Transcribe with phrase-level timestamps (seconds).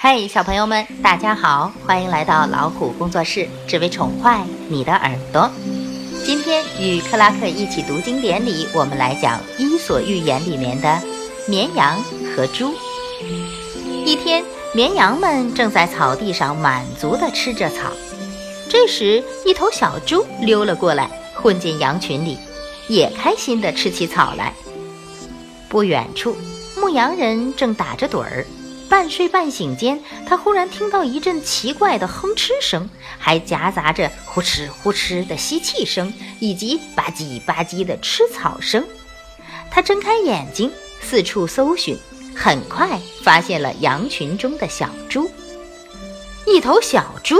[0.00, 5.50] 嗨，小朋友们，大家好，欢迎来到老虎工作室，只为宠坏你的耳朵。
[6.24, 11.02] 今天与克拉克一起读经典里，我们来讲《伊索寓言》里面的
[11.48, 12.00] 绵羊
[12.30, 12.72] 和猪。
[14.06, 17.90] 一天，绵羊们正在草地上满足地吃着草，
[18.68, 22.38] 这时一头小猪溜了过来，混进羊群里，
[22.86, 24.54] 也开心地吃起草来。
[25.68, 26.36] 不远处，
[26.80, 28.46] 牧羊人正打着盹儿。
[28.88, 32.88] 半睡半醒间，他忽然听到一阵奇怪的哼哧声，
[33.18, 38.84] 还夹杂着呼哧呼哧的吸气声，以及吧唧吧唧的吃草声。
[39.70, 41.98] 他睁开眼睛，四处搜寻，
[42.34, 45.30] 很快发现了羊群中的小猪。
[46.46, 47.36] 一头小猪，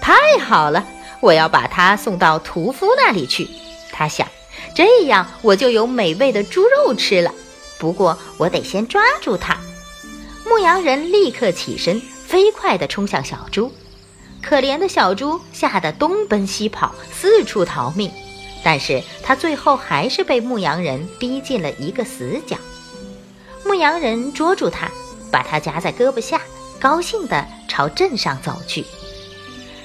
[0.00, 0.84] 太好了！
[1.20, 3.48] 我要把它送到屠夫那里去。
[3.92, 4.26] 他想，
[4.74, 7.32] 这样我就有美味的猪肉吃了。
[7.78, 9.56] 不过，我得先抓住它。
[10.58, 13.72] 牧羊人立刻起身，飞快地冲向小猪。
[14.42, 18.10] 可怜的小猪吓得东奔西跑，四处逃命。
[18.64, 22.56] 但是他最后还是被牧羊人逼进了一个死角。
[23.64, 24.90] 牧羊人捉住他，
[25.30, 26.42] 把他夹在胳膊下，
[26.80, 28.84] 高兴地朝镇上走去。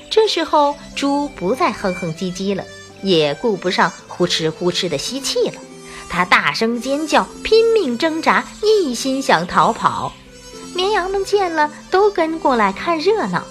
[0.09, 2.63] 这时候，猪不再哼哼唧唧了，
[3.03, 5.61] 也顾不上呼哧呼哧的吸气了。
[6.09, 10.11] 它大声尖叫，拼命挣扎，一心想逃跑。
[10.73, 13.43] 绵羊们见了，都跟过来看热闹。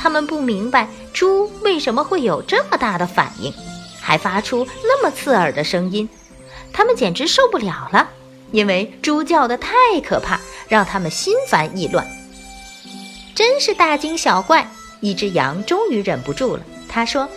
[0.00, 3.52] 他们不明白猪为什么会有这么大的反应，
[4.00, 6.08] 还发出那么刺耳的声音。
[6.72, 8.08] 他们简直受不了了，
[8.52, 9.72] 因为猪叫得太
[10.06, 12.06] 可怕，让他们心烦意乱。
[13.34, 14.70] 真是大惊小怪！
[15.00, 17.28] 一只羊终于忍不住了，他说：“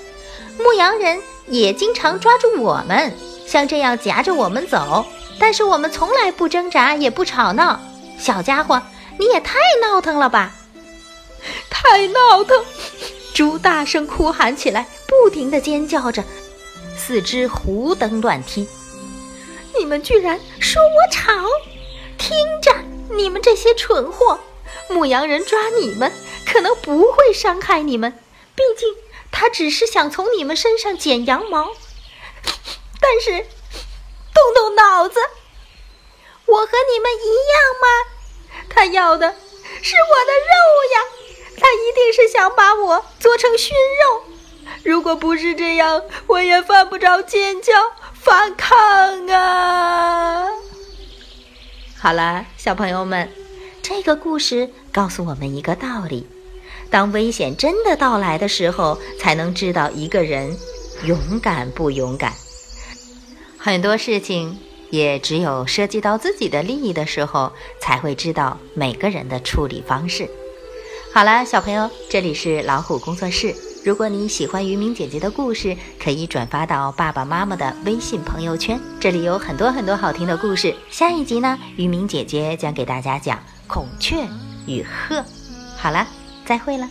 [0.59, 3.11] 牧羊人也经常抓住我们，
[3.47, 5.05] 像这样夹着我们走，
[5.39, 7.79] 但是我们从来不挣扎，也不吵闹。
[8.19, 8.79] 小家伙。”
[9.21, 10.51] 你也太闹腾了吧！
[11.69, 12.65] 太闹腾！
[13.35, 16.23] 猪大声哭喊起来，不停地尖叫着，
[16.97, 18.67] 四肢胡蹬乱踢。
[19.77, 21.31] 你们居然说我吵！
[22.17, 22.73] 听着，
[23.11, 24.39] 你们这些蠢货，
[24.89, 26.11] 牧羊人抓你们
[26.51, 28.11] 可能不会伤害你们，
[28.55, 28.91] 毕竟
[29.31, 31.75] 他只是想从你们身上剪羊毛。
[32.99, 33.45] 但是，
[34.33, 35.19] 动动脑子，
[36.47, 38.17] 我和你们一样吗？
[38.81, 39.29] 他要的
[39.83, 40.55] 是我的肉
[40.95, 40.97] 呀！
[41.55, 44.23] 他一定是想把我做成熏肉。
[44.83, 47.73] 如果不是这样，我也犯不着尖叫
[48.15, 50.47] 反抗啊！
[51.95, 53.31] 好了，小朋友们，
[53.83, 56.27] 这个故事告诉我们一个道理：
[56.89, 60.57] 当危险真的到来的时候，才能知道一个人
[61.03, 62.33] 勇敢不勇敢。
[63.59, 64.59] 很多事情。
[64.91, 70.29] 也只有涉及到自己的利益的时候，才会知道每个人的处理方式。
[71.11, 73.55] 好了，小朋友，这里是老虎工作室。
[73.83, 80.75] 如果你喜欢于明姐姐的故事，可以转发到爸爸妈妈的微信朋友圈，这里有很多很多好听的故事。
[80.91, 84.15] 下一集呢，于明姐姐将给大家讲孔雀
[84.67, 85.23] 与鹤。
[85.77, 86.07] 好了，
[86.45, 86.87] 再会了。